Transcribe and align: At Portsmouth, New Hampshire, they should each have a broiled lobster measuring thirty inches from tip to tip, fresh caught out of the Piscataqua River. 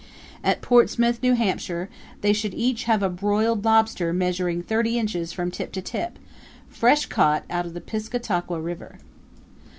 At 0.43 0.63
Portsmouth, 0.63 1.21
New 1.21 1.33
Hampshire, 1.35 1.87
they 2.21 2.33
should 2.33 2.55
each 2.55 2.85
have 2.85 3.03
a 3.03 3.07
broiled 3.07 3.63
lobster 3.63 4.11
measuring 4.13 4.63
thirty 4.63 4.97
inches 4.97 5.31
from 5.31 5.51
tip 5.51 5.71
to 5.73 5.81
tip, 5.83 6.17
fresh 6.69 7.05
caught 7.05 7.43
out 7.51 7.67
of 7.67 7.75
the 7.75 7.81
Piscataqua 7.81 8.59
River. 8.59 8.97